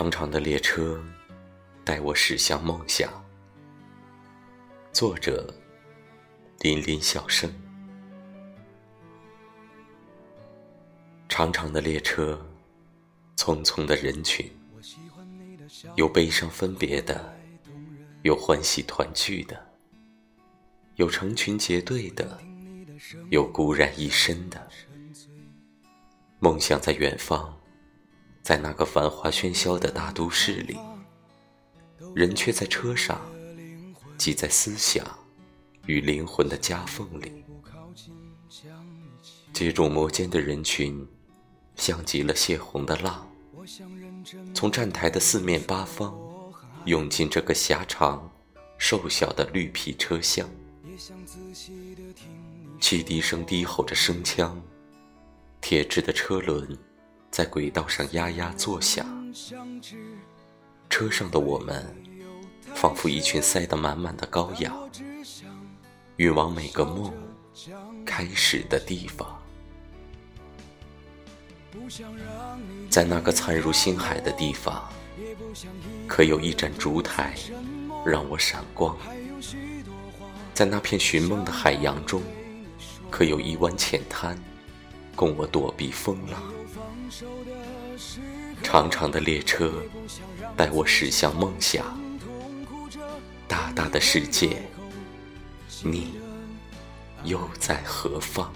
[0.00, 0.98] 长长的列车
[1.84, 3.12] 带我驶向梦想。
[4.94, 5.54] 作者：
[6.60, 7.52] 林林小生。
[11.28, 12.40] 长长的列车，
[13.36, 14.50] 匆匆的人群，
[15.96, 17.38] 有悲伤分别的，
[18.22, 19.70] 有欢喜团聚的，
[20.94, 22.40] 有成群结队的，
[23.28, 24.66] 有孤然一身的。
[26.38, 27.54] 梦想在远方。
[28.42, 30.78] 在那个繁华喧嚣的大都市里，
[32.14, 33.20] 人却在车上，
[34.18, 35.06] 挤在思想
[35.86, 37.44] 与灵魂的夹缝里。
[39.52, 41.06] 接踵摩肩的人群，
[41.76, 43.30] 像极了泄洪的浪，
[44.54, 46.16] 从站台的四面八方，
[46.86, 48.28] 涌进这个狭长、
[48.78, 50.48] 瘦小的绿皮车厢。
[52.80, 54.60] 汽笛声低吼着声腔，
[55.60, 56.76] 铁质的车轮。
[57.30, 59.06] 在轨道上呀呀作响，
[60.88, 61.86] 车上的我们
[62.74, 64.76] 仿佛一群塞得满满的羔羊，
[66.16, 67.12] 运往每个梦
[68.04, 69.40] 开始的地方。
[72.90, 74.90] 在那个灿如星海的地方，
[76.08, 77.36] 可有一盏烛台
[78.04, 78.96] 让我闪光？
[80.52, 82.20] 在那片寻梦的海洋中，
[83.08, 84.36] 可有一湾浅滩
[85.14, 86.40] 供我躲避风浪？
[88.62, 89.82] 长长的列车
[90.56, 91.98] 带我驶向梦想，
[93.48, 94.62] 大大的世界，
[95.82, 96.18] 你
[97.24, 98.50] 又在何方？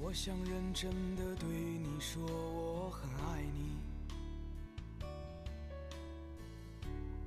[0.00, 3.42] 我想认真的对你说，我很爱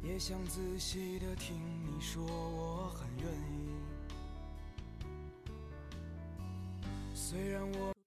[0.03, 3.72] 你，也想仔细的听你说，我很愿意。
[7.32, 8.01] 虽然我。